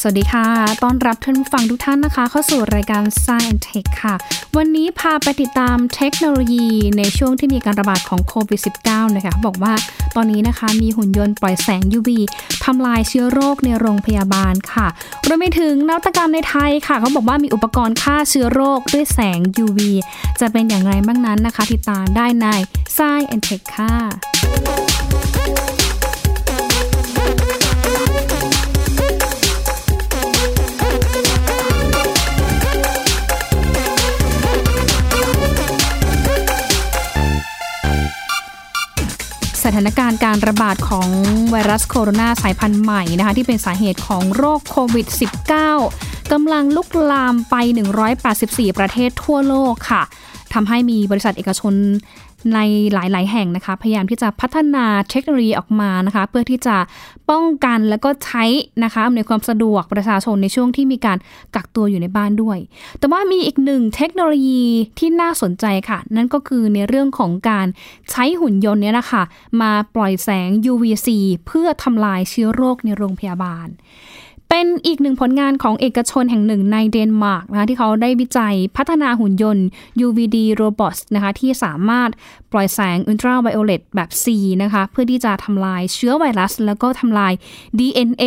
[0.00, 0.46] สวัสดีค่ะ
[0.82, 4.14] ต้อนรับท่านผู้ฟังทุกท่านนะคะ เข้าสู่รายการ Science Tech ค่ะ
[4.56, 9.74] วันนี้พาไปติดตามเทคโนโลยีในช่วงที่มีการระบาดของโควิด -19 นะคะบอกว่า
[10.16, 12.10] ตอนนี้นะคะมีหุ่นยนต์ปล่อยแสง UV
[12.64, 14.86] ทำลายเชื้อโรคในโรงพยาบาลค่ะ
[15.26, 19.80] รวมไปถึงนวัตกรรมในไทยค่ะ เขาบอกว่ามีอุปกรณ์ฆ่าเชื้อโรคด้วยแสง UV
[20.40, 22.46] จะเป็นอย่างไรบ้างนั้นนะคะ ติดตามได้ใน
[22.96, 24.87] Science Tech ค่ะ
[39.70, 41.08] สถานการณ์การระบาดของ
[41.50, 45.06] ไวรัสโคโรนาสายพันธุ์ใหม่นะคะที่เป็นสาเหตุของโรคโควิด
[45.68, 47.54] -19 กำลังลุกลามไป
[48.16, 50.02] 184 ประเทศทั่วโลกค่ะ
[50.54, 51.74] ทำให้มีบริษัทเอกชน
[52.54, 52.58] ใน
[52.92, 56.76] หลาย ๆ แห่งนะคะ พยายามที่จะพัฒนาเทคโนโลยีออกมานะคะ เพื่อที่จะ
[57.30, 58.44] ป้องกันแล้วก็ใช้
[58.84, 61.18] นะคะในความสะดวกประชาชนในช่วงที่มีการ
[61.54, 62.58] กักตัวอยู่ในบ้านด้วย
[62.98, 64.64] แต่ว่ามีอีกหนึ่งเทคโนโลยี
[64.98, 67.66] ที่น่าสนใจค่ะ นั่นก็คือในเรื่องของการ
[68.10, 69.22] ใช้หุ่นยนต์เนี่ยนะคะ
[69.60, 71.08] มาปล่อยแสง UVC
[71.46, 73.68] เพื่อทำลายเชื้อโรคในโรงพยาบาล
[74.48, 79.66] เป็นอีกหนึ่งผลงานของเอกชนแห่งหนึ่งในเดนมาร์กนะคะที่เขาได้วิจัยพัฒนาหุ่นยนต์
[80.06, 82.10] UVD robots นะคะที่สามารถ
[82.52, 84.24] ปล่อยแสงอุลตราไวโอเลตแบบ C
[84.62, 87.32] นะคะเพื่อที่จะทำลายเชื้อไวรัส แล้วก็ทำลาย
[87.78, 88.24] DNA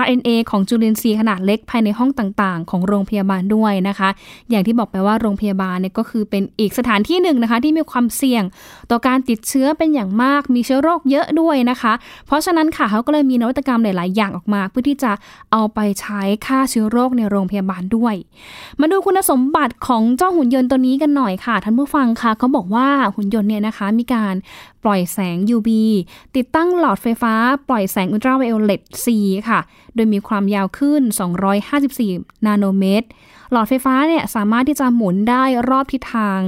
[0.00, 4.08] RNA ของจุลินทรีย์ขนาดเล็กภายในห้องต่างๆ ของโรงพยาบาลด้วยนะคะ
[4.50, 8.44] อย่างที่บอกไปว่าโรงพยาบาลเนี่ยก็คือเป็นอีกสถานที่หนึ่งนะคะ ที่มีความเสี่ยง
[8.90, 11.92] ต่อการติดเชื้อเป็นอย่างมาก มีเชื้อโรคเยอะด้วยนะคะ
[12.26, 15.12] เพราะฉะนั้นค่ะเขาก็เลยมีนวัตกรรมหลาย ๆ อย่างออกมา เพื่อที่จะ
[15.52, 18.14] เอาไปใช้ฆ่าเชื้อโรคในโรงพยาบาลด้วย
[18.80, 24.34] มาดูคุณสมบัติของเจ้าหุ่นยนต์ตัวนี้กันหน่อยค่ะท่านผู้ฟังค่ะเขาบอกว่าหุ่นยนต์เนี่ยนะคะมีการ
[24.84, 25.68] ปล่อยแสง UV
[26.36, 27.34] ติดตั้งหลอดไฟฟ้า
[27.68, 29.06] ปล่อยแสงอุลตราไวโอเลต C
[29.48, 29.60] ค่ะ
[29.94, 31.02] โดยมีความยาวขึ้น
[31.74, 33.08] 254 นาโนเมตร
[33.52, 36.40] หลอดไฟฟ้าเนี่ยสามารถที่จะหมุนได้รอบทิศทาง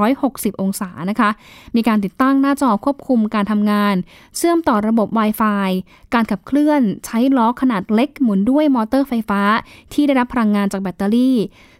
[0.00, 1.30] 360 องศานะคะ
[1.76, 3.94] มีการติดตั้งหน้าจอควบคุมการทำงาน
[4.36, 5.70] เชื่อมต่อระบบ Wi-Fi
[6.14, 9.42] การขับเคลื่อนใช้ล้อขนาดเล็กหมุนด้วยมอเตอร์ไฟฟ้า
[9.92, 11.36] ที่ได้รับพลังงานจากแบตเตอรี่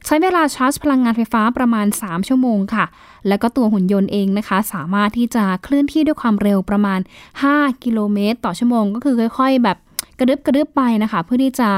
[0.06, 2.84] ใช้เวลาชาร์จพลังงานไฟฟ้าประมาณ 3 ชั่วโมงค่ะ
[3.28, 7.00] แล้วก็ตัวหุ่นยนต์เองนะคะ สามารถที่จะเคลื่อนที่ด้วยความเร็วประมาณ
[7.40, 9.78] 5 กิโลเมตร ต่อชั่วโมงก็คือค่อย ๆ แบบ
[10.20, 11.70] กระดึบกระดึบไปนะคะ เพื่อที่จะ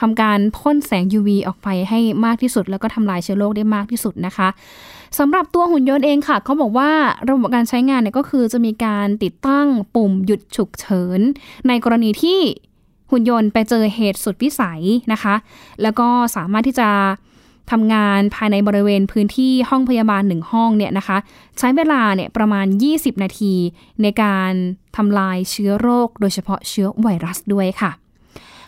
[0.00, 4.48] ทำการพ่นแสง UV ออกไปให้มากที่สุด แล้วก็ทำลายเชื้อโรคได้มากที่สุดนะคะ
[5.18, 6.90] สำหรับตัวหุ่นยนต์เองค่ะเขาบอกว่า
[7.28, 11.20] ระบบการใช้งานเนี่ยก็คือจะมีการติดตั้งปุ่มหยุดฉุกเฉิน
[11.68, 12.38] ในกรณีที่
[13.10, 14.82] หุ่นยนต์ไปเจอเหตุสุดวิสัย
[15.12, 15.34] นะคะ
[15.82, 16.88] แล้วก็สามารถที่จะ
[17.70, 21.18] ทำงานภายในบริเวณพื้นที่ห้องพยาบาลหนึ่งห้องเนี่ยนะคะ
[21.58, 23.54] ใช้เวลาเนี่ยประมาณ 20 นาที
[24.02, 24.52] ในการ
[24.96, 27.90] ทำลายเชื้อโรค โดยเฉพาะเชื้อไวรัสด้วยค่ะ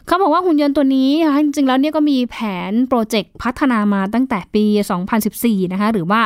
[0.06, 1.10] เขาบอกว่าหุ่นยนต์ตัวนี้
[1.44, 2.36] จริงๆแล้วเนี่ยก็มีแผ
[2.70, 4.64] นโปรเจกต์พัฒนามาตั้งแต่ปี
[5.18, 6.20] 2014 นะคะ หรือว่า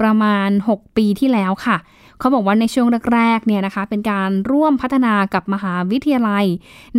[0.00, 1.76] ประมาณ 6 ปีที่แล้วค่ะ
[2.22, 6.46] เขาบอกว่าในช่วงแรกๆเนี่ยนะคะเป็นการร่วมพัฒนากับมหาวิทยาลัย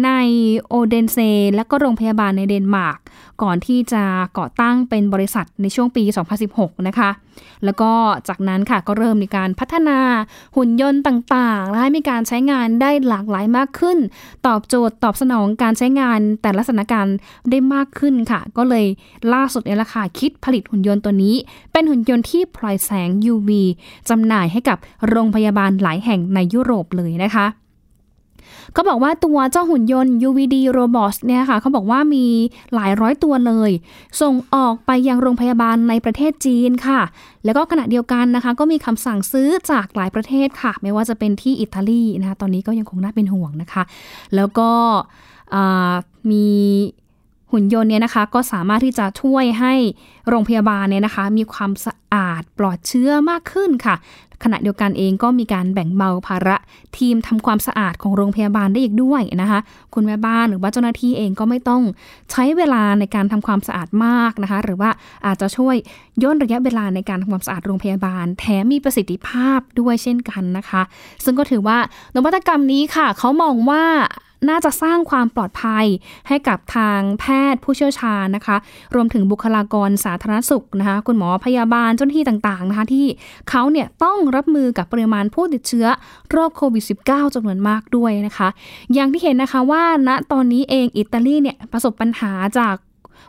[0.06, 0.09] ใน
[0.67, 1.17] โอเดนเซ
[1.56, 2.97] และก็โรงพยาบาลในเดนมาร์ก
[3.41, 4.03] ก่อนที่จะ
[4.38, 6.03] ก่อตั้งเป็นบริษัทในช่วงปี
[6.45, 7.09] 2016 นะคะ
[7.66, 7.91] แล้วก็
[8.27, 9.99] จากนั้นค่ะก็เริ่มมีการพัฒนา
[10.55, 13.97] หุ่นยนต์ต่างๆและให้มีการใช้งานได้หลากหลายมากขึ้น
[14.47, 17.16] ตอบโจทย์ตอบสนองการใช้งานแต่ละสถานการณ์
[17.49, 18.85] ได้มากขึ้นค่ะ ก็เลย
[19.33, 21.35] ล่าสุดเนี่ยละค่ะคิดผลิตหุ่นยนต์ตัวนี้
[21.71, 23.50] เป็นหุ่นยนต์ที่ปล่อยแสง UV
[24.09, 24.77] จำหน่ายให้กับ
[25.07, 27.47] โรงพยาบาลหลายแห่งในยุโรปเลยนะคะ
[28.73, 32.25] เขาบอกว่าตัวเจ้าหุ่นยนต์ UVD Robots เนี่ยค่ะเขาบอกว่ามี
[32.73, 33.71] หลายร้อยตัวเลย
[34.21, 37.01] ส่งออกไปยังโรงพยาบาลในประเทศจีนค่ะ
[37.45, 43.83] แล้วก็ขณะเดียวกันนะคะ ก็มีคำสั่งซื้อจากหลายประเทศค่ะ ไม่ว่าจะเป็นที่อิตาลีนะคะตอนนี้ก็ยังคงน่าเป็นห่วงนะคะ
[44.35, 44.69] แล้วก็
[46.31, 46.47] มี
[47.51, 49.73] หุ่นยนต์เนี่ยนะคะก็สามารถที่จะช่วยให้
[50.29, 53.95] โรงพยาบาลเนี่ยนะคะ มีความสะอาดปลอดเชื้อมากขึ้นค่ะ
[54.43, 56.57] ขณะเดียวกันเองก็มีการแบ่งเบาภาระ
[56.97, 59.59] ทีมทำความสะอาดของโรงพยาบาลได้อีกด้วยนะคะ
[59.94, 61.81] คุณแม่บ้านหรือว่าเจ้าหน้าที่เองก็ไม่ต้อง
[62.31, 64.89] ใช้เวลาในการทำความสะอาดมากนะคะ หรือว่า
[65.25, 65.75] อาจจะช่วย
[66.23, 70.81] ย่นระยะเวลาในการทำความสะอาดโรงพยาบาล แถมมีประสิทธิภาพด้วยเช่นกันนะคะ
[71.23, 71.77] ซึ่งก็ถือว่า
[72.15, 73.83] นวัตกรรมนี้ค่ะ เขามองว่า
[74.50, 75.86] น่าจะสร้างความปลอดภัย
[76.28, 78.57] ให้กับทางแพทย์ผู้เชี่ยวชาญนะคะ
[78.95, 83.06] รวมถึงบุคลากรสาธารณสุขนะคะ คุณหมอพยาบาลเจ้าหน้าที่ต่างๆนะคะที่
[83.50, 85.88] เขาเนี่ยต้องรับมือกับปริมาณผู้ติดเชื้อ
[86.31, 88.48] โรคโควิด -19 จำนวนมากด้วยนะคะ
[88.94, 92.75] อย่างที่เห็นนะคะว่าณตอนนี้เองอิตาลีเนี่ยประสบปัญหาจาก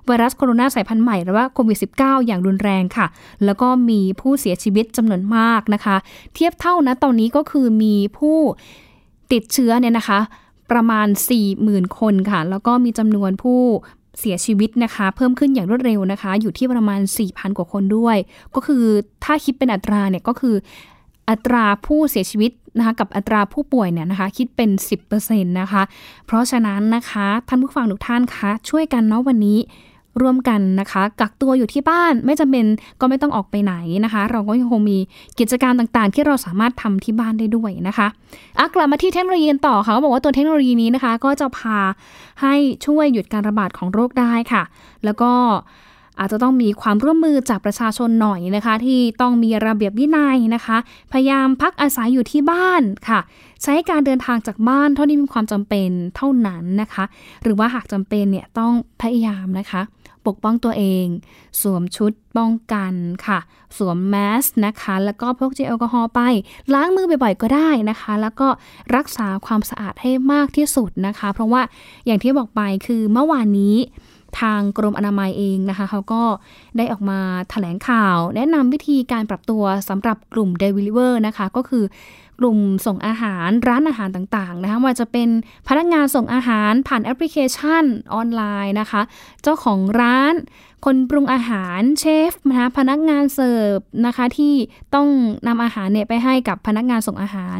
[0.06, 3.06] ไวรัสโคโรนาสายพันธุ์ใหม่หรือว่าโควิด -19 อย่างรุนแรงค่ะ
[3.44, 5.96] แล้วก็มีผู้เสียชีวิตจำนวนมากนะคะ
[6.34, 8.38] เทียบเท่านะตอนนี้ก็คือมีผู้
[9.32, 10.20] ติดเชื้อเนี่ยนะคะ
[10.70, 11.08] ประมาณ
[11.52, 13.60] 40,000 คนค่ะ แล้วก็มีจำนวนผู้
[14.20, 18.16] เสียชีวิตนะคะ เพิ่มขึ้นอย่างรวดเร็วนะคะ อยู่ที่ประมาณ 4,000 กว่าคนด้วย
[18.54, 18.84] ก็คือ
[19.24, 20.54] ถ้าคิดเป็นอัตราเนี่ยก็คือ
[21.30, 24.70] อัตราผู้เสียชีวิตนะคะกับอัตราผู้ป่วยเนี่ยนะคะคิดเป็น
[25.10, 25.82] 10%นะคะ
[26.26, 29.58] เพราะฉะนั้นนะคะท่านผู้ฟังทุกท่านคะช่วยกันเนาะวันนี้
[30.20, 32.64] ร่วมกันนะคะ กักตัวอยู่ที่บ้านไม่จำเป็น
[33.00, 33.74] ก็ไม่ต้องออกไปไหน
[34.04, 34.98] นะคะ เราก็ยังคงมี
[35.38, 38.06] กิจการต่างๆ ที่เราสามารถทำที่บ้านได้ด้วยนะคะ
[38.58, 41.78] อะกลับมาที่เทคโนโลยีต่อค่ะเขาบอกว่าตัวเทคโนโลยีนี้นะคะ ก็จะพา
[42.42, 42.54] ให้
[42.86, 44.62] ช่วยหยุดการระบาดของโรคได้ค่ะ
[45.04, 45.32] แล้วก็
[46.20, 50.76] อาจจะต้องมีความร่วมมือจากประชาชนหน่อยนะคะ ที่ต้องมีระเบียบวินัยนะคะ
[51.12, 53.20] พยายามพักอาศัยอยู่ที่บ้านค่ะ
[53.62, 57.04] ใช้การเดินทางจากบ้านเท่าที่มีความจำเป็นเท่านั้นนะคะ
[57.42, 58.72] หรือว่าหากจำเป็นเนี่ยต้อง
[59.02, 59.80] พยายามนะคะ
[60.26, 61.06] ปกป้องตัวเอง
[61.60, 62.92] สวมชุดป้องกัน
[63.26, 63.38] ค่ะ
[63.76, 66.20] สวมแมสนะคะ แล้วก็พกเจลแอลกอฮอล์ไป
[66.74, 68.48] ล้างมือบ่อยๆก็ได้นะคะ แล้วก็
[68.96, 71.62] รักษาความสะอาดให้มากที่สุดนะคะ เพราะว่า
[72.06, 73.76] อย่างที่บอกไปคือเมื่อวานนี้
[74.40, 76.22] ทางกรมอนามัยเองนะคะเขาก็
[76.76, 81.84] ได้ออกมาถแถลงข่าว แนะนำวิธีการปรับตัวสำหรับกลุ่ม Deliver นะคะ ก็คือ
[82.40, 85.28] กลุ่มส่งอาหารร้านอาหารต่างๆนะคะว่าจะเป็น
[85.68, 87.84] พนักงานส่งอาหารผ่านแอปพลิเคชัน
[88.14, 89.02] ออนไลน์นะคะ
[89.42, 90.34] เจ้าของร้าน
[90.84, 94.54] คนปรุงอาหารเชฟนะคะพนักงานเสิร์ฟนะคะที่
[94.94, 95.08] ต้อง
[95.48, 97.58] นำอาหารเนี่ยไปให้กับพนักงานส่งอาหาร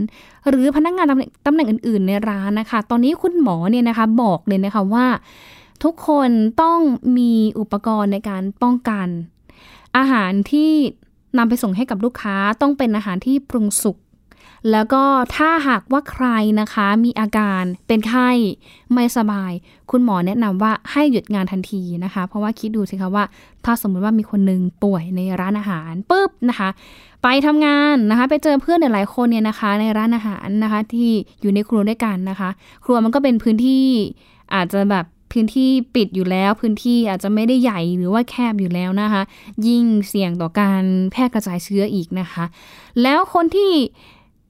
[0.49, 5.07] หรือพนักงานตำแหน่งตำแหน่งอื่น ๆ ในร้านนะคะ ตอนนี้คุณหมอเนี่ยนะคะบอกเลยนะคะว่า
[5.83, 6.31] ทุกคน
[6.63, 6.79] ต้อง
[7.19, 9.09] มีอุปกรณ์ในการป้องกัน
[9.97, 10.73] อาหารที่
[11.39, 13.97] นำไปส่งให้กับลูกค้าต้องเป็นอาหารที่ปรุงสุก
[14.71, 15.03] แล้วก็
[15.37, 16.27] ถ้าหากว่าใคร
[16.61, 18.31] นะคะ มีอาการเป็นไข้
[18.93, 19.53] ไม่สบาย
[19.91, 23.25] คุณหมอแนะนำว่าให้หยุดงานทันทีนะคะ เพราะว่าคิดดูสิคะว่า
[23.65, 26.69] ถ้าสมมติว่ามีคนหนึ่งป่วยในร้านอาหารปุ๊บนะคะ
[27.23, 31.11] ไปทำงานนะคะ ไปเจอเพื่อนหลายคนเนี่ยนะคะ ในร้านอาหารนะคะ ที่
[31.41, 32.51] อยู่ในครัวด้วยกันนะคะ
[32.85, 33.85] ครัวมันก็เป็นพื้นที่
[34.55, 39.23] อาจจะแบบ พื้นที่ปิดอยู่แล้ว พื้นที่อาจจะไม่ได้ใหญ่หรือว่าแคบอยู่แล้วนะคะ
[39.67, 40.83] ยิ่งเสี่ยงต่อการ
[41.13, 42.45] แพร่กระจายเชื้ออีกนะคะ
[43.03, 43.73] แล้วคนที่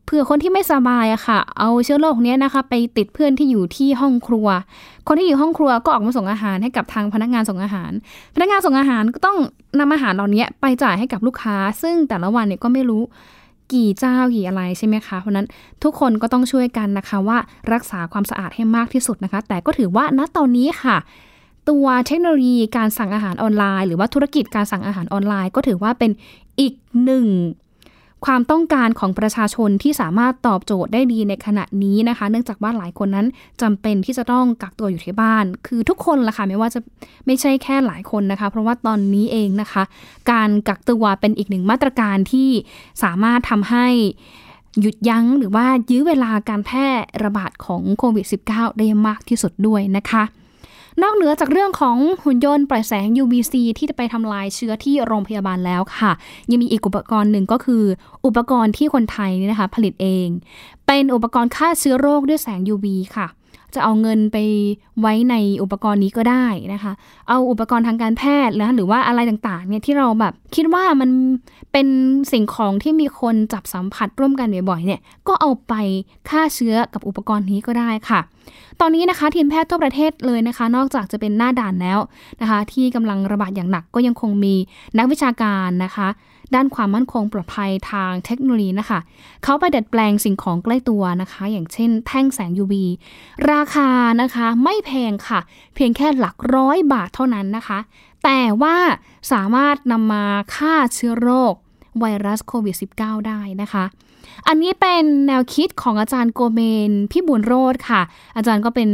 [0.05, 4.47] เผื่อคนที่ไม่สบายอะค่ะ เอาเชื้อโรคเนี้ยนะคะ ไปติดเพื่อนที่อยู่ที่ห้องครัว
[5.07, 7.93] คนที่อยู่ห้องครัวก็ออกมาส่งอาหารให้กับทางพนักงานส่งอาหาร
[8.35, 9.39] พนักงานส่งอาหารก็ต้อง
[9.81, 13.03] นำอาหารเหล่านี้ไปจ่ายให้กับลูกค้า ซึ่งแต่ละวันเนี่ยก็ไม่รู้
[13.73, 15.47] กี่เจ้ากี่อะไรใช่ไหมคะเพราะนั้น
[15.83, 17.39] ทุกคนก็ต้องช่วยกันนะคะว่า
[17.73, 20.97] รักษาความสะอาดให้มากที่สุดนะคะ แต่ก็ถือว่าณตอนนี้ค่ะ
[21.69, 26.11] ตัวเทคโนโลยีการสั่งอาหารออนไลน์ หรือว่าธุรกิจการสั่งอาหารออนไลน์ ก็ถือว่าเป็น
[26.61, 26.75] อีก
[27.05, 27.27] หนึ่ง
[28.25, 33.27] ความต้องการของประชาชนที่สามารถตอบโจทย์ได้ดีในขณะนี้นะคะ เนื่องจากว่าหลายคนนั้น
[33.63, 36.81] จำเป็นที่จะต้องกักตัวอยู่ที่บ้าน คือทุกคนละค่ะไม่ว่าจะ
[37.27, 39.83] ไม่ใช่แค่หลายคนนะคะ เพราะว่าตอนนี้เองนะคะ
[40.31, 42.49] การกักตัวเป็นอีกหนึ่งมาตรการที่
[43.03, 43.87] สามารถทำให้
[44.81, 46.87] หยุดยั้งหรือว่ายื้อเวลาการแพร่
[47.25, 50.23] ระบาดของโควิด -19 ได้มากที่สุดด้วยนะคะ
[51.03, 56.13] นอกเหนือจากเรื่องของหุ่นยนต์ปล่อยแสง UVC ที่จะไปทำลายเชื้อที่โรงพยาบาลแล้วค่ะ
[56.51, 57.85] ยังมีอีกอุปกรณ์หนึ่งก็คือ
[58.27, 60.29] อุปกรณ์ที่คนไทยนี่นะคะผลิตเอง
[60.87, 62.87] เป็นอุปกรณ์ฆ่าเชื้อโรคด้วยแสง UV
[63.17, 63.27] ค่ะ
[63.75, 64.37] จะเอาเงินไป
[65.01, 66.93] ไว้ในอุปกรณ์นี้ก็ได้นะคะ
[67.29, 71.11] เอาอุปกรณ์ทางการแพทย์นะหรือว่าอะไรต่างๆเนี่ยที่เราแบบคิดว่ามัน
[71.73, 71.87] เป็น
[72.33, 75.75] สิ่งของที่มีคนจับสัมผัสร่วมกันบ่อยๆเนี่ยก็เอาไป
[76.29, 78.21] ฆ่าเชื้อกับอุปกรณ์นี้ก็ได้ค่ะ
[78.81, 81.99] ตอนนี้นะคะทีมแพทย์ทั่วประเทศเลยนะคะ นอกจากจะเป็นหน้าด่านแล้ว
[82.41, 84.55] นะคะ ที่กำลังระบาดอย่างหนักก็ยังคงมี
[84.99, 86.09] นักวิชาการนะคะ
[86.55, 89.01] ด้านความมั่นคงปลอดภัยทางเทคโนโลยีนะคะ
[89.45, 92.75] เขาไปดัดแปลงสิ่งของใกล้ตัวนะคะ อย่างเช่นแท่งแสง UV
[93.53, 93.89] ราคา
[94.21, 95.41] นะคะไม่แพงค่ะ
[95.75, 97.79] เพียงแค่หลักร้อยบาทเท่านั้นนะคะ
[98.25, 98.77] แต่ว่า
[99.33, 100.25] สามารถนำมา
[100.55, 101.55] ฆ่าเชื้อโรค
[102.01, 103.85] ไวรัสโควิด -19 ได้นะคะ
[104.49, 108.03] อันนี้เป็นแนวคิดของอาจารย์โกเมนพี่บุญโรธค่ะ
[108.37, 108.91] อาจารย์ก็เป็น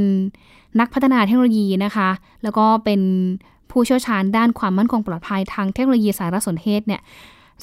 [0.80, 2.09] นักพัฒนาเทคโนโลยีนะคะ
[2.42, 3.00] แล้วก็เป็น
[3.71, 7.00] ผู้เชี่ยวชาญด้านความมั่นคงปลอดภัยทางเทคโนโลยีสารสนเทศเนี่ย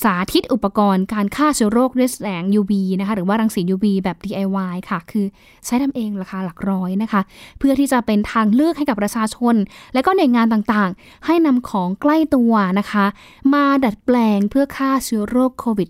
[0.03, 5.25] สาธิตอุปกรณ์การฆ่าเชื้อโรคด้วยแสง UV นะคะหรือว่ารังสี UV แบบ DIY ค่ะ คือ
[5.65, 7.21] ใช้ทำเองราคาหลักร้อยนะคะ
[7.59, 9.55] เพื่อที่จะเป็นทางเลือกให้กับประชาชน
[9.93, 13.05] และก็หน่วยงานต่างๆ ให้นำของใกล้ตัวนะคะ
[13.53, 15.89] มาดัดแปลงเพื่อฆ่าเชื้อโรคโควิด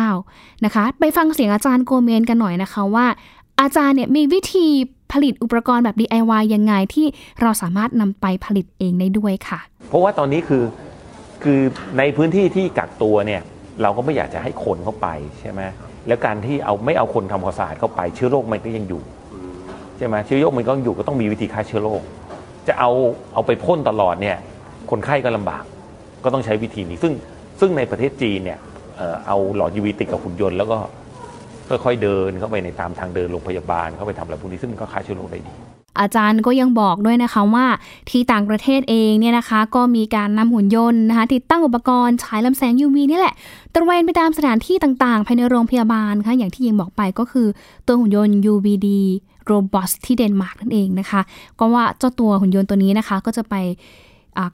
[0.00, 3.06] -19 นะคะ ไปฟังเสียงอาจารย์โกเมนกันหน่อยนะคะว่า
[3.60, 4.66] อาจารย์เนี่ยมีวิธี
[5.12, 7.06] ผลิตอุปกรณ์แบบ DIY ยังไงที่
[7.40, 9.58] เราสามารถนำไปผลิตเองได้ด้วยค่ะ
[9.88, 10.62] เพราะว่าตอนนี้คือ
[11.44, 11.60] คือ
[11.98, 13.42] ในพื้นที่ที่กักตัวเนี่ย
[13.82, 15.08] เราก็ไม่อยากจะให้คนเข้าไป
[15.40, 15.60] ใช่ไหม
[16.08, 19.02] แล้วการที่เอาไม่เอาคนทำความสะอาดเข้าไปเชื้อโรคมันก็ยังอยู่
[19.98, 22.00] ใช่ไหมเชื้อโรคมันก็อยู่ก็ต้องมีวิธีฆ่าเชื้อโรค
[22.68, 22.90] จะเอา
[23.34, 24.36] เอาไปพ่นตลอดเนี่ย
[24.90, 25.62] คนไข้ก็ลำบาก
[26.24, 27.12] ก็ต้องใช้วิธีนี้ ซึ่ง
[27.60, 28.58] ซึ่งในประเทศจีนเนี่ย
[29.26, 30.78] เอาหลอดยูวีติดกับหุ่นยนต์แล้วก็
[31.84, 35.54] ค่อยๆเดินเข้าไปในตามทางเดินโรงพยาบาลเข้าไปทำอะไรพวกนี้ซึ่งก็ฆ่าเชื้อโรคได้ดี
[36.00, 37.66] อาจารย์ก็ยังบอกด้วยนะคะว่า
[38.10, 43.34] ที่ต่างประเทศเองเนี่ยนะคะ ก็มีการนำหุ่นยนต์นะคะ ติดตั้งอุปกรณ์ฉายลำแสง UV นี่แหละ
[43.74, 47.46] ตระเวนไปตามสถานที่ต่างๆ ภายในโรงพยาบาลค่ะอย่างที่ยิงบอกไปก็คือ
[47.86, 48.88] ตัวหุ่นยนต์ UVD
[49.50, 51.20] Robot ที่เดนมาร์กนั่นเองนะคะ
[51.58, 53.54] ก็ว่าเจ้าตัวหุ่นยนต์ตัวนี้นะคะ ก็จะไป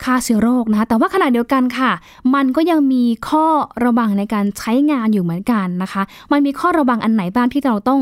[0.04, 1.90] ฆ่าเชื้อโรคนะคะ แต่ว่าขณะเดียวกันค่ะ
[2.34, 3.46] มันก็ยังมีข้อ
[3.84, 8.00] ระวังในการใช้งานอยู่เหมือนกันนะคะ มันมีข้อระวังอันไหนบ้างที่เราต้อง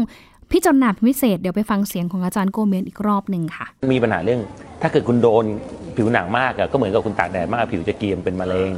[0.52, 4.40] พิจารณาพิเศษเดี๋ยวไปฟังเสียงของอาจารย์โกเมนอีกรอบหนึ่งค่ะ มีปัญหาเรื่อง
[4.83, 5.45] ถ้าเกิดคุณโดน
[5.97, 8.71] ผิวหนังมากก็เหมือนกับคุณตากแดดมากผิวจะเกรียมเป็นมะเร็ง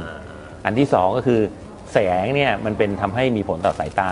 [0.65, 1.39] อันที่สองก็คือ
[1.93, 4.11] แสงเนี่ยมันเป็นทำให้มีผลต่อสายตา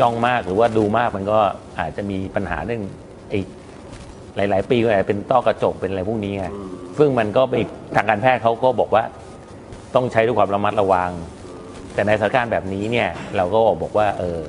[0.00, 1.38] จ้องมากหรือว่าดูมากมันก็
[1.80, 2.82] อาจจะมีปัญหาเรื่อง
[3.30, 3.40] ไอ้
[4.36, 6.44] หลาย ๆ ปีก็อาจจะเป็นต้อกระจกเป็นอะไรพวกนี้ไง
[6.98, 7.54] ซึ่งมันก็ไป
[7.94, 9.02] ทางการแพทย์เขาก็บอกว่า
[9.94, 11.10] ต้องใช้ด้วยความระมัดระวัง
[11.94, 14.40] แต่ในสถานการณ์แบบนี้เนี่ยเราก็บอกว่าเออ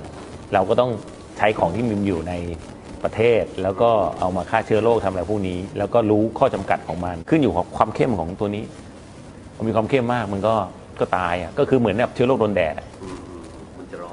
[0.54, 2.34] เราก็ต้องใช้ของที่มีอยู่ใน
[3.04, 8.64] ประเทศ แล้วก็เอามาฆ่าเชื้อโรคทำอะไรพวกนี้ แล้วก็รู้ข้อจำกัดของมัน ขึ้นอยู่กับความเข้มของตัวนี้
[9.58, 10.56] มันมีความเข้มมากมันก็
[11.00, 12.74] ก็ตายอะก็คือเหมือนแบบเชื้อโรคโดนแดด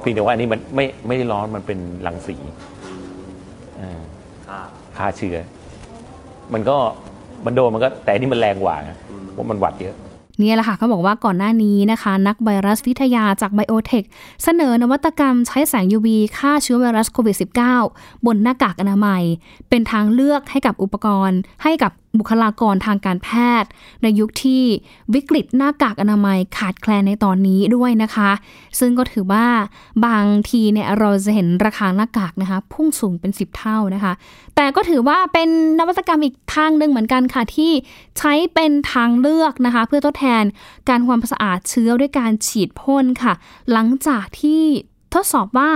[0.01, 2.37] เพียงแต่ว่าอันนี้มันไม่ไม่ได้ร้อนมันเป็นรังสี
[4.97, 5.37] ฆ่าเชื้อ
[6.53, 6.77] มันก็
[7.47, 8.77] มันโดนมันก็แต่นี่มันแรงกว่า
[9.33, 9.97] เพราะมันหวัดเยอะ
[10.43, 14.05] นี่แหละค่ะเขาบอกว่าก่อนหน้านี้นะคะ นักไวรัสวิทยาจากไบโอเทค
[14.45, 17.37] เสนอนวัตกรรมใช้แสง UV ฆ่าเชื้อไวรัสโควิด
[17.81, 19.23] -19 บนหน้ากากอนามัย
[19.69, 23.29] เป็นทางเลือกให้กับอุปกรณ์ ให้กับบุคลากรทางการแพ
[23.63, 23.71] ทย์
[24.03, 24.63] ในยุคที่
[25.15, 28.31] วิกฤตหน้ากากอนามัยขาดแคลนในตอนนี้ด้วยนะคะ
[28.79, 29.47] ซึ่งก็ถือว่า
[30.07, 34.13] บางทีเนี่ยเราจะเห็นราคาหน้ากากนะคะ พุ่งสูงเป็น 10 เท่านะคะ
[34.57, 35.49] แต่ก็ถือว่าเป็น
[35.79, 37.73] นวัตกรรมอีกทางหนึ่งเหมือนกันค่ะ ที่
[38.19, 40.45] ใช้เป็นทางเลือกนะคะ เพื่อทดแทน
[40.89, 43.33] การความสะอาดเชื้อด้วยการฉีดพ่นค่ะ
[43.73, 44.63] หลังจากที่
[45.15, 45.71] ทดสอบว่า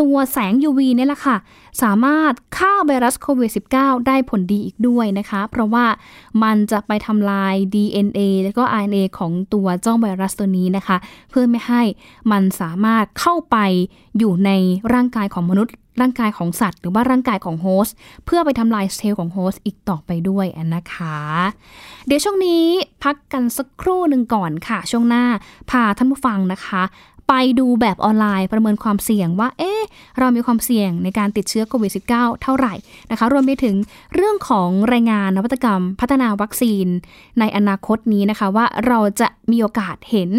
[0.00, 1.36] ตัวแสง UV นี่ยแหละค่ะ
[1.82, 5.86] สามารถฆ่าไวรัสโควิด -19 ได้ผลดีอีกด้วยนะคะ เพราะว่า
[6.42, 10.96] มันจะไปทำลาย DNA และก็ RNA ของตัวเจ้าไวรัสตัวนี้นะคะ
[11.30, 11.82] เพื่อไม่ให้
[12.30, 13.56] มันสามารถเข้าไป
[14.18, 14.50] อยู่ใน
[14.94, 17.94] ร่างกายของมนุษย์ร่างกายของสัตว์ หรือว่าร่างกายของ host
[18.24, 21.18] เพื่อไปทำลายเซลล์ของ host อีกต่อไปด้วยนะคะ
[22.06, 22.64] เดี๋ยวช่วงนี้
[23.04, 25.24] พักกันสักครู่หนึ่งก่อนค่ะ ช่วงหน้า
[25.70, 26.82] พาท่านผู้ฟังนะคะ
[27.34, 29.82] ไปดูแบบออนไลน์ประเมินความเสี่ยงว่า เอ๊ะ
[30.18, 32.74] เรามีความเสี่ยงในการติดเชื้อโควิด -19 เท่าไหร่
[33.10, 33.76] นะคะ รวมไปถึง
[34.14, 36.86] เรื่องของรายงานนวัตกรรม พัฒนาวัคซีน
[37.40, 40.30] ในอนาคตนี้นะคะว่าเราจะมีโอกาสเห็น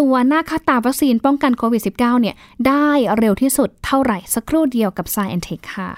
[0.00, 2.34] ตัวหน้าค่าตาวัคซีนป้องกันโควิด -19 เนี่ย
[2.66, 5.90] ได้เร็วที่สุดเท่าไหร่สักครู่เดียวกับ s ซ e n t e c h ค่ะ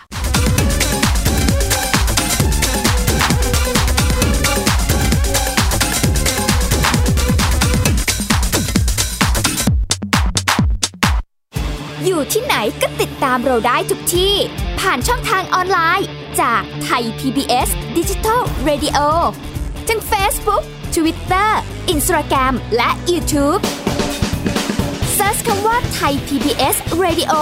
[12.04, 14.34] อยู่ที่ไหนก็ติดตามเราได้ทุกที่
[14.80, 16.08] ผ่านช่องทางออนไลน์
[16.40, 18.98] จากไทย PBS Digital Radio
[19.88, 20.62] ทั้ง Facebook
[20.94, 21.50] Twitter
[21.94, 23.60] Instagram และ YouTube
[25.16, 27.32] Search คำว่าไทย PBS Radio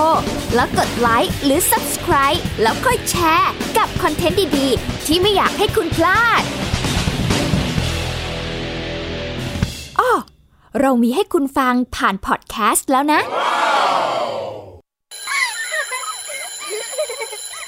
[0.55, 6.43] แล้วกดไลค์หรือ Subscribe แล้วค่อยแชร์ กับคอนเทนต์ดี ๆ ที่ไม่อยากให้คุณพลาด
[9.99, 10.11] อ๋อ
[10.81, 13.23] เรามีให้คุณฟังผ่านพอดแคสต์แล้วนะ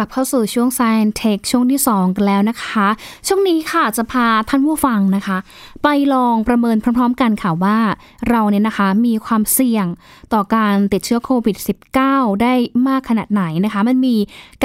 [0.00, 2.88] ลับเข้าสู่ช่วง Science Tech ช่วงที่ 2 กันแล้วนะคะ
[3.26, 5.38] ช่วงนี้ค่ะจะพาท่านผู้ฟังนะคะ
[5.82, 7.78] ไปลองประเมินพร้อมๆกันค่ะว่า
[8.30, 9.86] เราเนี่ยนะคะมีความเสี่ยง
[10.32, 11.56] ต่อการติดเชื้อโควิด
[11.98, 12.54] -19 ได้
[12.88, 14.16] มากขนาดไหนนะคะ มันมี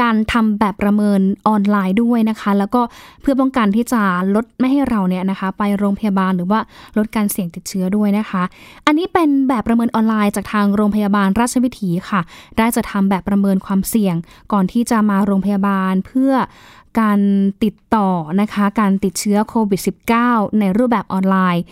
[0.01, 2.81] การทำแบบประเมินออนไลน์ด้วยนะคะ แล้วก็
[3.21, 4.01] เพื่อป้องกันที่จะ
[4.35, 6.59] ลดไม่ให้เราเนี่ยนะคะ ไปโรงพยาบาลหรือว่า
[6.97, 8.43] ลดการเสี่ยงติดเชื้อด้วยนะคะ
[8.85, 12.21] อันนี้เป็นแบบประเมินออนไลน์จากทางโรงพยาบาลราชวิถีค่ะ
[12.57, 14.15] ได้จะทำแบบประเมินความเสี่ยง
[14.51, 16.33] ก่อนที่จะมาโรงพยาบาลเพื่อ
[16.99, 17.19] การ
[17.63, 18.09] ติดต่อ
[18.41, 19.81] นะคะ การติดเชื้อโควิด
[20.19, 21.63] -19 ในรูปแบบออนไลน์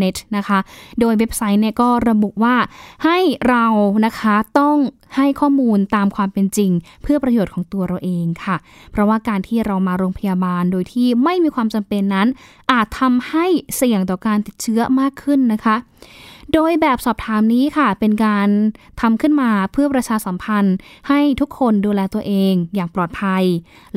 [0.01, 0.59] net นะคะ
[1.01, 2.57] โดยเว็บไซต์เนี่ยก็ระบุว่า
[3.05, 3.19] ให้
[3.49, 3.65] เรา
[4.07, 4.77] นะคะต้อง
[5.17, 6.71] ให้ข้อมูลตามความเป็นจริง
[7.03, 8.57] เพื่อประโยชน์ของตัวเราเองค่ะ
[8.93, 12.29] เพราะว่าการที่เรามาโรงพยาบาลโดยที่ไม่มีความจำเป็นนั้น
[12.73, 13.47] อาจทำให้
[13.77, 15.77] เสี่ยงต่อการติดเชื้อมากขึ้นนะคะ
[16.55, 18.49] โดยแบบสอบถามนี้ค่ะ เป็นการ
[19.01, 20.77] ทำขึ้นมาเพื่อประชาสัมพันธ์
[21.09, 23.45] ให้ทุกคนดูแลตัวเองอย่างปลอดภัย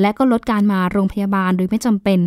[0.02, 2.20] และก็ลดการมาโรงพยาบาลโดยไม่จำเป็น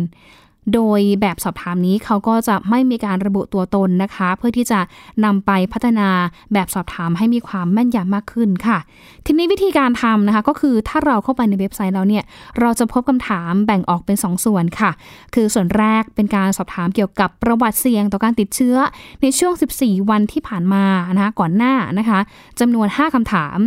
[0.73, 4.79] โดยแบบสอบถามนี้เขาก็จะไม่มีการระบุตัวตนนะคะ เพื่อที่จะ
[5.25, 6.09] นำไปพัฒนา
[6.53, 8.77] แบบสอบถามให้มีความแม่นยำมากขึ้นค่ะ
[9.25, 12.23] ทีนี้วิธีการทำนะคะก็คือถ้าเราเข้าไปในเว็บไซต์แล้วเนี่ย
[12.59, 14.91] เราจะพบคำถามแบ่งออกเป็น 2ส่วนค่ะ
[15.33, 18.75] คือส่วนแรกเป็นการสอบถามเกี่ยวกับประวัติเสี่ยงต่อการติดเชื้อ
[19.21, 22.19] ในช่วง 14 วันที่ผ่านมานะคะก่อนหน้านะคะ
[22.59, 23.57] จำนวน 5คำถาม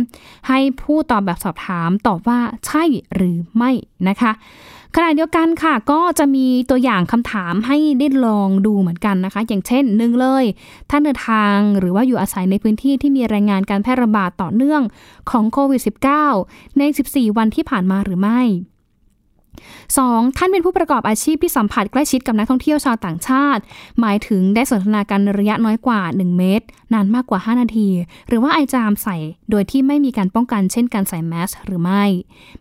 [0.47, 2.83] ให้ผู้ตอบแบบสอบถามตอบว่าใช่
[3.15, 3.71] หรือไม่
[4.09, 4.31] นะคะ
[4.95, 10.45] ขณะเดียวกันค่ะ ก็จะมีตัวอย่างคำถามให้ได้ลองดูเหมือนกันนะคะ อย่างเช่นหนึ่งเลย
[10.89, 14.81] ท่านเดินทางหรือว่าอยู่อาศัยในพื้นที่ที่มีรายงานการแพร่ระบาดต่อเนื่อง
[15.31, 15.81] ของโควิด
[16.29, 18.41] -19 ใน 14 วันที่ผ่านมาหรือไม่
[19.77, 20.37] 2.
[20.37, 23.61] ท่านเป็นผู้ประกอบอาชีพที่สัมผัสใกล้ชิดกับนักท่องเที่ยวชาวต่างชาติ
[23.99, 27.89] หมายถึงได้สนทนากันระยะน้อยกว่า 1 เมตร นานมากกว่า 5 นาที
[28.27, 29.17] หรือว่าไอจามใส่
[29.49, 32.03] โดยที่ไม่มีการป้องกันเช่นการใส่แมสหรือไม่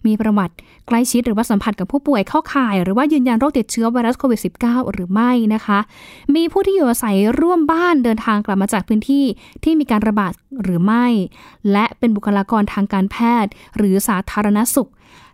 [0.06, 0.54] มีประวัติ
[0.86, 5.78] ใกล้ชิดหรือว่าสัมผัสกับผู้ป่วยเข้าข่าย หรือว่ายืนยันโรคติดเชื้อไวรัสโควิด -19 หรือไม่นะคะ
[6.34, 9.24] มีผู้ที่อยู่อาศัยร่วมบ้านเดินทางกลับมาจากพื้นที่
[9.64, 11.06] ที่มีการระบาดหรือไม่
[11.72, 14.90] และเป็นบุคลากรทางการแพทย์ หรือสาธารณสุข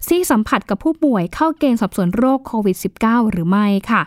[0.07, 4.03] ซี่สัมผัสกับผู้ป่วยเข้าเกณฑ์สอบสวนโรคโควิด -19 หรือไม่ค่ะ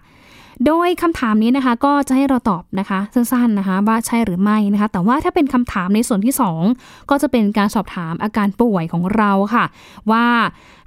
[0.66, 6.34] โดยคำถามนี้นะคะ ก็จะให้เราตอบนะคะสั้นๆนะคะว่าใช่หรือไม่นะคะ แต่ว่าถ้าเป็นคำถามในส่วนที่
[6.72, 9.66] 2 ก็จะเป็นการสอบถามอาการป่วยของเราค่ะ
[10.12, 10.26] ว่า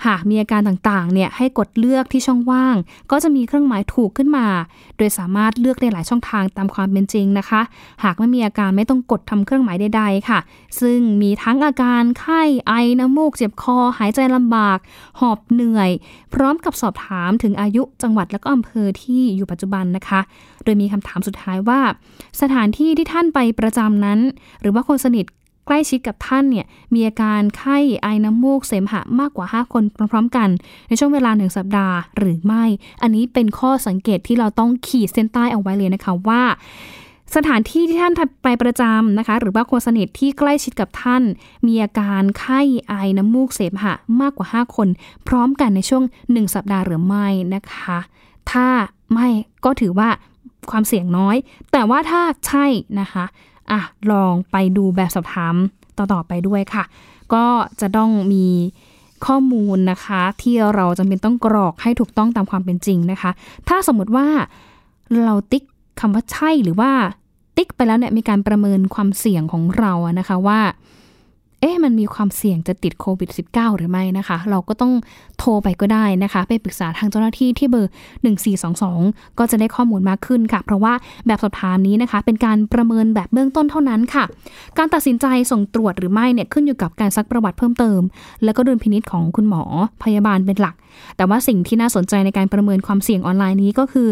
[0.06, 2.76] หากมีอาการต่างๆเนี่ยให้กดเลือกที่ช่องว่าง
[3.10, 4.46] ก็จะมีเครื่องหมายถูกขึ้นมา
[4.96, 7.60] โดยสามารถเลือกได้หลายช่องทางตามความเป็นจริงนะคะ
[8.04, 10.38] หากไม่มีอาการไม่ต้องกดทำเครื่องหมายใดๆค่ะ
[10.80, 14.78] ซึ่งมีทั้งอาการไข้ไอน้ำมูกเจ็บคอ หายใจลำบาก
[15.20, 15.90] หอบเหนื่อย
[16.34, 20.20] พร้อมกับสอบถามถึงอายุจังหวัดและก็อำเภอที่อยู่ปัจจุบันนะคะ
[20.64, 21.80] โดยมีคำถามสุดท้ายว่า
[22.40, 24.18] สถานที่ที่ท่านไปประจำนั้น
[24.60, 25.26] หรือว่าคนสนิท
[25.66, 30.48] ใกล้ชิดกับท่านเนี่ยมีอาการไข้ไอน้ำมูกเสมหะมากกว่า 5 คนพร้อมๆกัน
[30.88, 32.64] ในช่วงเวลาหนึ่งสัปดาห์หรือไม่
[33.02, 36.42] อันนี้เป็นข้อสังเกตที่เราต้องขีดเส้นใต้เอาไว้เลยนะคะว่า
[37.36, 41.22] สถานที่ที่ท่านไปประจำนะคะ หรือว่าคนสนิทที่ใกล้ชิดกับท่าน
[41.66, 44.88] มีอาการไข้ไอน้ำมูกเสมหะมากกว่า 5 คน
[45.28, 47.98] พร้อมกันในช่วง 1 สัปดาห์หรือไม่นะคะ
[48.50, 48.66] ถ้า
[49.12, 49.28] ไม่
[49.64, 50.08] ก็ถือว่า
[50.70, 51.36] ความเสี่ยงน้อย
[51.72, 52.66] แต่ว่าถ้าใช่
[53.00, 53.24] นะคะ
[53.70, 55.54] อะลองไปดูแบบสอบถาม
[55.98, 56.84] ต่อๆไปด้วยค่ะ
[57.34, 57.44] ก็
[57.80, 58.46] จะต้องมี
[59.26, 63.30] ข้อมูลนะคะ ที่เราจำเป็นต้องกรอกให้ถูกต้องตามความเป็นจริงนะคะ
[63.68, 64.26] ถ้าสมมติว่า
[65.24, 65.64] เราติ๊ก
[66.00, 66.90] คำว่าใช่หรือว่า
[67.56, 70.60] ติ๊กไปแล้วเนี่ยมีการประเมินความเสี่ยงของเราอะนะคะว่า
[71.60, 74.92] เอ๊ะมันมีความเสี่ยงจะติดโควิด -19 หรือไม่นะคะ เราก็ต้อง
[75.38, 77.92] โทรไปก็ได้นะคะ ไปปรึกษาทางเจ้าหน้าที่ที่เบอร์
[78.62, 80.92] 1422 ก็จะได้ข้อมูลมากขึ้นค่ะ เพราะว่า
[81.26, 84.24] แบบสอบถามนี้นะคะ เป็นการประเมินแบบเบื้องต้นเท่านั้นค่ะ
[84.78, 88.00] การตัดสินใจส่งตรวจหรือไม่เนี่ยขึ้นอยู่กับการซักประวัติเพิ่มเติม
[88.44, 89.62] แล้วก็ดุลพินิษของคุณหมอ
[90.02, 90.76] พยาบาลเป็นหลัก
[91.16, 94.08] แต่ว่าสิ่งที่น่าสนใจในการประเมินความเสี่ยงออนไลน์นี้ก็คือ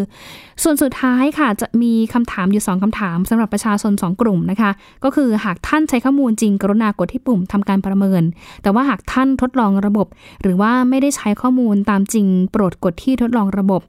[0.63, 4.71] ส่วนสุดท้ายค่ะจะมีคำถามอยู่ 2คำถามสำหรับประชาชน 2 กลุ่มนะคะ
[5.05, 8.23] ก็คือหากท่านใช้ข้อมูลจริงกรุณากดที่ปุ่มทำการประเมิน
[8.63, 10.07] แต่ว่าหากท่านทดลองระบบ
[10.43, 13.81] หรือว่าไม่ได้ใช้ข้อมูลตามจริง โปรดกดที่ทดลองระบบ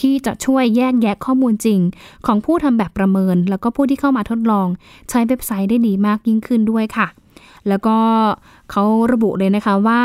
[0.00, 1.80] ที่จะช่วยแยกแยะข้อมูลจริง
[2.26, 4.66] ของผู้ทำแบบประเมิน แล้วก็ผู้ที่เข้ามาทดลอง
[5.10, 7.08] ใช้เว็บไซต์ได้ดีมากยิ่งขึ้นด้วยค่ะ
[7.68, 7.96] แล้วก็
[8.70, 10.02] เขาระบุเลยนะคะว่า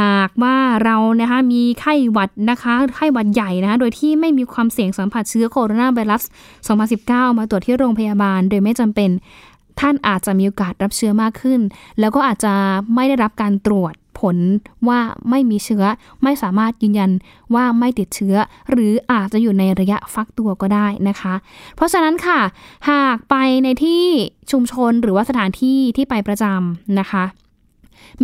[0.00, 6.22] หากว่าเรานะคะมีไข้หวัดนะคะไข้หวัดใหญ่นะคะโดยที่ไม่มีความเสี่ยงสัมผัสเชื้อโคโรนาไวรัส
[6.80, 9.10] 2019 มาตรวจที่โรงพยาบาล โดยไม่จำเป็น
[9.80, 11.60] ท่านอาจจะมีโอกาสรับเชื้อมากขึ้น
[12.00, 12.54] แล้วก็อาจจะ
[12.94, 14.36] ไม่ได้รับการตรวจผล
[14.88, 15.84] ว่าไม่มีเชื้อ
[16.22, 17.10] ไม่สามารถยืนยัน
[17.54, 18.36] ว่าไม่ติดเชื้อ
[18.70, 21.34] หรืออาจจะอยู่ในระยะฟักตัวก็ได้นะคะ
[21.76, 22.40] เพราะฉะนั้นค่ะ
[22.90, 24.04] หากไปในที่
[24.50, 27.24] ชุมชนหรือว่าสถานที่ที่ไปประจำนะคะ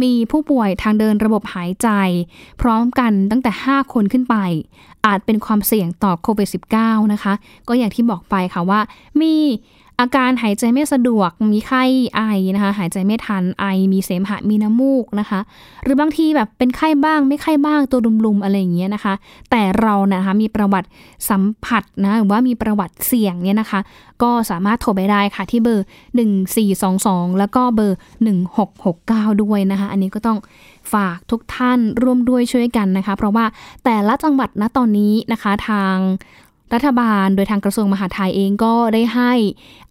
[0.02, 1.88] มีผู้ป่วยทางเดินระบบหายใจ
[2.60, 4.36] พร้อมกันตั้งแต่ 5 คนขึ้นไป
[5.06, 6.48] อาจเป็นความเสี่ยงต่อโควิด
[6.80, 7.32] -19 นะคะ
[7.68, 8.80] ก็อย่างที่บอกไปค่ะว่า
[9.20, 9.34] มี
[10.00, 11.84] อาการหายใจไม่สะดวก มีไข้
[12.16, 12.20] ไอ
[12.54, 15.40] นะคะ หายใจไม่ทันไอ มีเสมหะ มีน้ำมูกนะคะ
[15.82, 19.14] หรือบางทีแบบเป็นไข้บ้าง ไม่ไข้บ้างตัวลุมๆอะไรอย่างเงี้ยนะคะ
[19.50, 20.88] แต่เรานะคะมีประวัติ
[21.30, 23.80] สัมผัสนะหรือว่ามีประวัติเสี่ยงเนี่ยนะคะ
[24.22, 25.86] ก็สามารถโทรไปได้ค่ะที่เบอร์
[26.62, 27.98] 1422 แล้วก็เบอร์
[28.70, 30.38] 1669 ด้วยนะคะ อันนี้ก็ต้อง
[30.92, 33.44] ฝากทุกท่านร่วมด้วยช่วยกันนะคะ เพราะว่า
[33.84, 35.96] แต่ละจังหวัดณตอนนี้นะคะทาง
[36.74, 39.32] รัฐบาลโดยทางกระทรวงมหาดไทยเองก็ได้ให้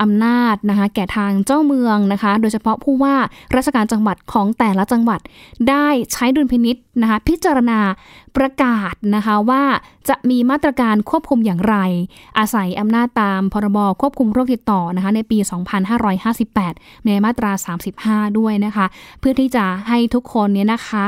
[0.01, 3.15] อำนาจนะคะแก่ทางเจ้าเมืองนะคะ โดยเฉพาะผู้ว่า
[3.55, 5.19] ราชการจังหวัดของแต่ละจังหวัด
[5.69, 7.79] ได้ใช้ดุลพินิษนะคะพิจารณา
[8.37, 9.63] ประกาศนะคะว่า
[10.09, 11.75] จะมีมาตรการควบคุมอย่างไร
[12.39, 15.37] อาศัยอำนาจตามพรบควบคุมโรคติดต่อนะคะในปี
[16.21, 17.51] 2558 ในมาตรา
[17.91, 18.85] 35 ด้วยนะคะ
[19.19, 21.03] เพื่อที่จะให้ทุกคนเนี่ยนะคะ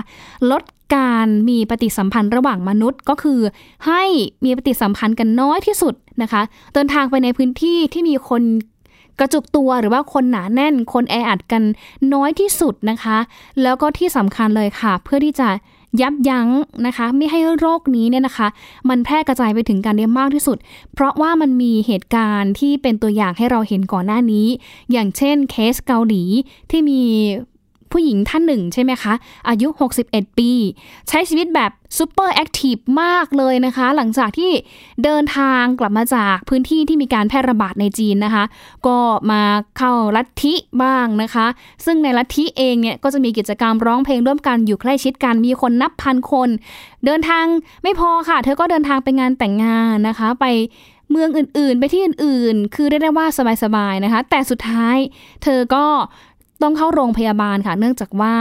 [0.52, 0.62] ลด
[0.94, 3.40] การมีปฏิสัมพันธ์ระหว่างมนุษย์ก็คือ
[3.88, 4.04] ให้
[4.44, 6.42] มีปฏิสัมพันธ์กันน้อยที่สุดนะคะ
[6.74, 8.44] เดินทางไปในพื้นที่ที่มีคน
[9.20, 11.64] กระจุกตัวหรือว่าคนหนาแน่น คนแออัดกัน
[12.14, 13.18] น้อยที่สุดนะคะ
[13.62, 15.50] แล้วก็ที่สำคัญเลยค่ะ เพื่อที่จะ
[16.02, 16.48] ยับยั้ง
[16.88, 18.48] นะคะ ไม่ให้โรคนี้เนี่ยนะคะ
[18.90, 20.58] มันแพร่กระจายไปถึงกันได้มากที่สุด
[20.94, 24.48] เพราะว่ามันมีเหตุการณ์ที่เป็นตัวอย่างให้เราเห็นก่อนหน้านี้
[24.92, 26.24] อย่างเช่นเคสเกาหลี
[26.70, 27.02] ที่มี
[27.96, 29.14] ผู้หญิงท่านหนึ่งใช่ไหมคะ
[29.50, 29.68] อายุ
[30.04, 30.52] 61 ปี
[31.10, 34.52] ใช้ชีวิตแบบ super active มากเลยนะคะ หลังจากที่
[35.04, 38.44] เดินทางกลับมาจากพื้นที่ที่มีการแพร่ระบาดในจีนนะคะ
[38.88, 38.98] ก็
[39.32, 39.42] มา
[39.78, 40.54] เข้าลัทธิ
[40.84, 41.46] บ้างนะคะ
[41.86, 46.50] ซึ่งในลัทธิเองเนี่ยก็จะมีกิจกรรมร้องเพลงร่วมกันอยู่ใกล้ชิดกันมีคนนับพันคน
[47.06, 47.46] เดินทาง
[47.84, 50.46] ไม่พอค่ะ เธอก็เดินทางไปงานแต่งงานนะคะ ไป
[51.12, 53.28] เมืองอื่นๆ ไปที่อื่นๆ คือได้ได้ว่า
[53.64, 54.98] สบายๆ นะคะ แต่สุดท้าย
[55.44, 55.86] เธอก็
[56.62, 58.36] ต้องเข้าโรงพยาบาลค่ะ เนื่องจากว่า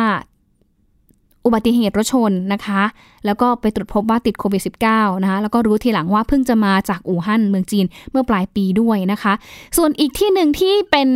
[1.45, 2.83] อุบัติเหตุรถชนนะคะ
[3.25, 9.33] แล้วก็ไปตรวจพบว่าติดโควิด -19 นะคะ แล้วก็รู้ทีหลังว่าเพิ่งจะมาจากอู่ฮั่นเมืองจีนเมื่อปลายปีด้วยนะคะ
[9.77, 11.09] ส่วนอีกที่หนึ่งที่เป็น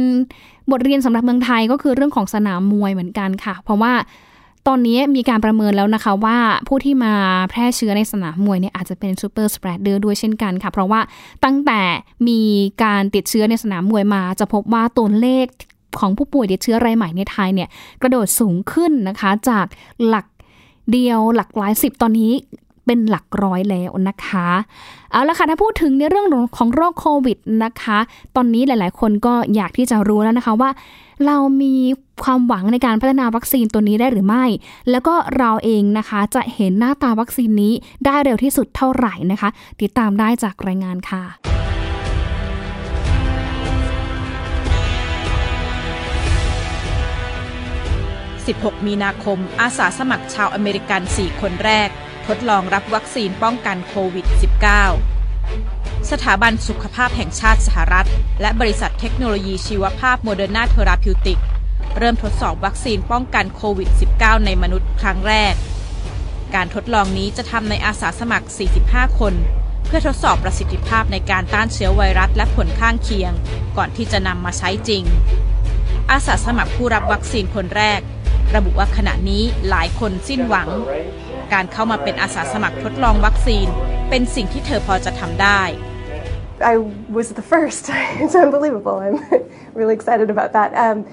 [0.70, 3.92] บทเรียนสำหรับเมืองไทยก็คือเรื่องของสนามมวยเหมือนกันค่ะ เพราะว่า
[4.66, 7.14] ตอนนี้มีการประเมินแล้วนะคะว่าผู้ที่มา
[7.50, 11.00] แพร่เชื้อในสนามมวยเนี่ยอาจจะเป็น super spreader ด้วยเช่นกันค่ะ เพราะว่า
[11.44, 11.80] ตั้งแต่
[12.28, 12.40] มี
[12.82, 15.46] การติดเชื้อในสนามมวยมาจะพบว่าตัวเลข
[15.98, 17.68] ของผู้ป่วยติดเชื้อรายใหม่ในไทยเนี่ย
[18.02, 19.66] กระโดดสูงขึ้นนะคะจาก
[20.06, 20.26] หลัก
[20.92, 22.32] เดียวหลักหลายสิบตอนนี้
[22.86, 24.48] เป็นหลักร้อยแล้วนะคะ
[25.12, 27.98] เอาละค่ะ ถ้าพูดถึงในเรื่องของโรคโควิดนะคะ
[28.36, 30.70] ตอนนี้หลาย ๆ คนก็อยากที่จะรู้แล้วนะคะว่า
[31.26, 31.74] เรามี
[32.24, 34.44] ความหวังในการพัฒนาวัคซีนตัวนี้ได้หรือไม่
[34.90, 37.72] แล้วก็เราเองนะคะจะเห็นหน้าตาวัคซีนนี้
[38.04, 39.48] ได้เร็วที่สุดเท่าไหร่นะคะ
[39.80, 41.57] ติดตามได้จากรายงานค่ะ
[48.48, 51.88] 16 มีนาคม อาสาสมัครชาวอเมริกัน 4 คนแรก
[52.26, 54.26] ทดลองรับวัคซีนป้องกันโควิด
[54.98, 58.08] -19 สถาบันสุขภาพแห่งชาติสหรัฐ
[58.40, 61.40] และบริษัทเทคโนโลยีชีวภาพโมเดอร์นาเทอราพิวติก
[61.98, 65.54] เริ่มทดสอบวัคซีนป้องกันโควิด -19 ในมนุษย์ครั้งแรก
[66.54, 68.46] การทดลองนี้จะทำในอาสาสมัคร
[68.82, 69.34] 45 คน
[69.86, 73.32] เพื่อทดสอบประสิทธิภาพในการต้านเชื้อไวรัสและผลข้างเคียง
[73.76, 75.02] ก่อนที่จะนำมาใช้จริง
[76.10, 78.00] อาสาสมัครผู้รับวัคซีนคนแรก
[78.56, 80.68] ระบุว่าขณะนี้หลายคนสิ้นหวัง
[81.52, 83.66] การเข้ามาเป็นอาสาสมัครทดลองวัคซีน
[84.10, 85.62] เป็นสิ่งที่เธอพอจะทำได้
[86.60, 86.76] I
[87.16, 87.84] was the first.
[88.22, 88.96] it's unbelievable.
[88.98, 89.18] I'm
[89.74, 90.70] really excited about that.
[90.74, 91.06] Um,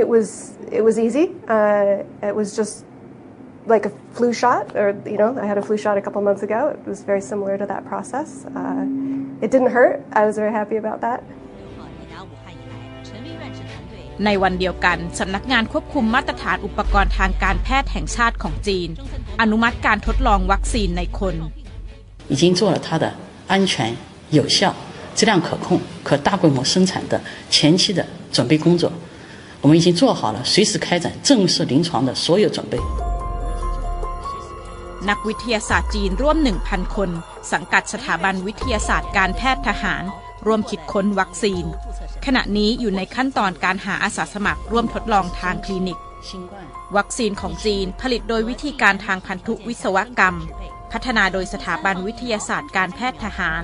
[0.00, 1.26] it was it was easy.
[1.46, 2.84] Uh, it was just
[3.66, 6.42] like a flu shot, or you know, I had a flu shot a couple months
[6.42, 6.60] ago.
[6.70, 8.44] It was very similar to that process.
[8.46, 8.86] Uh,
[9.40, 10.04] it didn't hurt.
[10.12, 11.22] I was very happy about that.
[14.25, 18.89] ในวันเดียวกันสำนักงานควบคุมมาตรฐานอุปกรณ์ทางการแพทย์แห่งชาติของจีน
[19.41, 21.35] อนุมัติการทดลองวัคซีนในคน
[22.31, 23.05] 已经做了它的
[23.47, 23.95] 安全、
[24.39, 24.73] 有效、
[25.17, 28.91] 质量可控、可大规模生产的前期的准备工作。
[29.61, 32.77] 我们已经做好了随时开展正式临床的所有准备。
[35.09, 37.09] นักวิทยาศาสตร์จีนร่วม 1,000 คน
[37.51, 40.03] สังกัดสถาบันวิทยาศาสตร์การแพทย์ทหาร
[40.45, 41.65] ร่วมคิดค้นวัคซีน
[42.26, 45.98] ขณะนี้อยู่ในขั้นตอนการหาอาสาสมัครร่วมทดลองทางคลินิก
[46.96, 50.36] วัคซีนของจีนผลิตโดยวิธีการทางพันธุวิศวกรรม
[50.92, 53.62] พัฒนาโดยสถาบันวิทยาศาสตร์การแพทย์ทหาร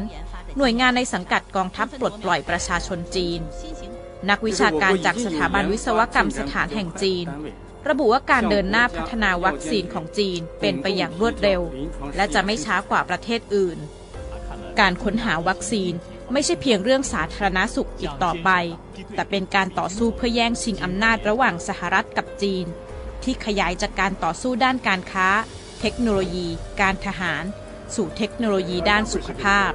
[0.56, 3.40] หน่วยงานในสังกัดกองทัพปลดปล่อยประชาชนจีน
[4.30, 7.26] นักวิชาการจากสถาบันวิศวกรรมสถานแห่งจีน
[7.88, 11.60] ระบุว่าการเดินหน้าพัฒนาวัคซีนของจีนเป็นไปอย่างรวดเร็ว
[12.16, 13.78] และจะไม่ช้ากว่าประเทศอื่น
[14.80, 15.92] การค้นหาวัคซีน
[16.34, 18.50] ไม่ใช่เพียงเรื่องสาธารณสุขอีกต่อไป
[19.14, 22.66] แต่เป็นการต่อสู้เพื่อแย่งชิงอำนาจระหว่างสหรัฐกับจีน
[23.22, 25.28] ที่ขยายจากการต่อสู้ด้านการค้า
[25.80, 26.46] เทคโนโลยี
[26.80, 27.44] การทหาร
[27.94, 29.70] สู่เทคโนโลยีด้านสุขภาพ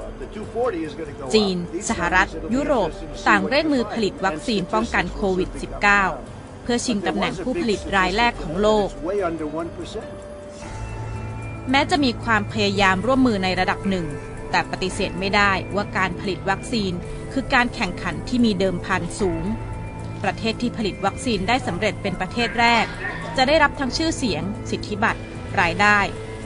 [1.33, 1.57] จีน
[1.89, 2.89] สหรัฐ ยุโรป
[3.27, 5.49] ต่างเร่งมือผลิตวัคซีนป้องกันโควิด
[6.05, 8.87] -19 เพื่อชิงตำแหน่งผู้ผลิตรายแรกของโลก
[11.71, 14.05] แม้จะมีความพยายามร่วมมือในระดับหนึ่ง
[14.51, 16.91] แต่ปฏิเสธไม่ได้ว่าการผลิตวัคซีน
[17.33, 19.43] คือการแข่งขันที่มีเดิมพันสูง
[20.23, 22.85] ประเทศที่ผลิตวัคซีนได้สำเร็จเป็นประเทศแรก
[23.38, 25.19] จะได้รับทั้งชื่อเสียง สิทธิบัตร
[25.62, 25.99] รายได้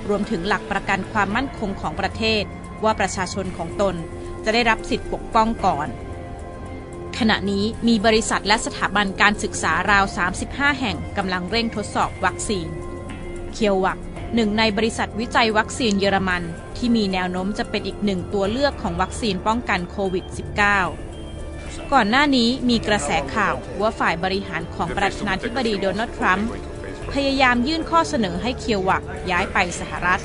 [0.09, 2.43] รวมถึงหลักประกันความมั่นคงของประเทศ
[2.83, 3.95] ว่าประชาชนของตน
[4.43, 5.87] จะได้รับสิทธิปกป้องก่อน
[7.19, 10.05] ขณะนี้มีบริษัทและสถาบันการศึกษาราว
[10.41, 12.67] 35 แห่งกำลังเร่งทดสอบวัคซีน
[13.53, 13.99] เคียววัก
[14.35, 16.43] หนึ่งในบริษัทวิจัยวัคซีนเยอรมัน
[16.77, 20.25] ที่มีแนวโน้มจะเป็นอีกหนึ่งตัวเลือกของวัคซีนป้องกันโควิด
[21.07, 26.49] -19 ก่อนหน้านี้มีกระแสข่าวว่าฝ่ายบริหารของประธานาธิบดีโดนัลด์ทรัมป์
[27.13, 30.21] พยายามยื่นข้อเสนอให้เคียววักย้ายไปสหรัฐ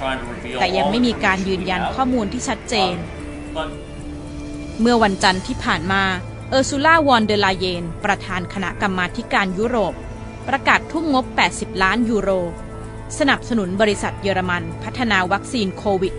[0.59, 2.94] แต่ยังไม่มีการยืนยันข้อมูลที่ชัดเจน
[4.81, 6.03] เมื่อวันจันทร์ที่ผ่านมา
[6.51, 9.94] เออร์ซูล่าวอนเดลาเยน ประธานคณะกรรมาการยุโรป
[10.49, 12.31] ประกาศทุ่มงบ 80 ล้านยูโร
[13.18, 16.14] สนับสนุนบริษัทเยอรมันพัฒนาวัคซีนโควิด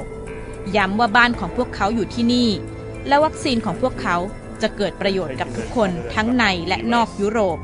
[0.00, 2.48] -19 ย้ำว่าบ้านของพวกเขาอยู่ที่นี่
[3.08, 4.16] และวัคซีนของพวกเขา
[4.62, 7.58] จะเกิดประโยชน์กับทุกคนทั้งในและนอกยุโรป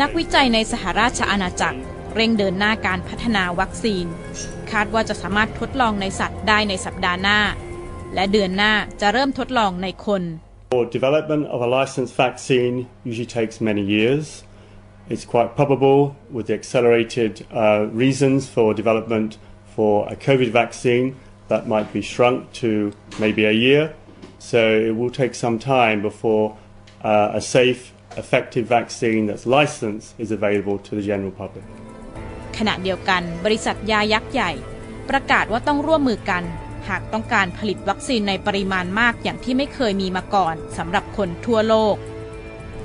[0.00, 1.80] นักวิจัยในสหราชอาณาจักร
[2.14, 4.06] เร่งเดินหน้าการพัฒนาวัคซีน
[4.70, 7.40] คาดว่าจะสามารถทดลองในสัตว์ได้ในสัปดาห์หน้า
[8.14, 10.22] และเดือนหน้าจะเริ่มทดลองในคน
[10.74, 12.76] For development of a licensed vaccine
[13.08, 14.24] usually takes many years.
[15.09, 19.37] It's quite probable, with the accelerated uh, reasons for development
[19.75, 21.15] for a COVID vaccine,
[21.47, 23.93] that might be shrunk to maybe a year.
[24.37, 26.57] So it will take some time before
[27.03, 31.65] uh, a safe, effective vaccine that's licensed is available to the general public.
[32.57, 34.51] ขณะเดียวกันบริษัทยายักษ์ใหญ่
[35.09, 36.43] ประกาศว่าต้องร่วมมือกัน
[36.89, 41.95] หากต้องการผลิตวัคซีนในปริมาณมากอย่างที่ไม่เคยมีมาก่อนสำหรับคนทั่วโลก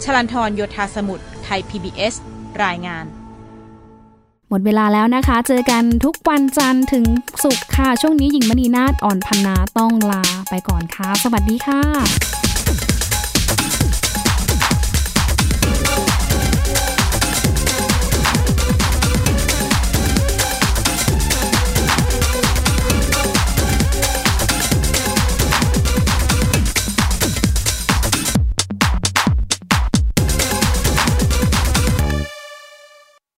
[0.02, 2.13] ชลันทรโยธาสมุทร ไทย PBS
[2.63, 3.05] รายงาน
[4.49, 7.05] หมดเวลาแล้วนะคะ เจอกันทุกวันจันทร์ถึง
[7.43, 12.48] ศุกร์ค่ะ ช่วงนี้หญิงมณีนาฏอ่อนพันนาต้องลาไปก่อนค่ะ สวัสดีค่ะ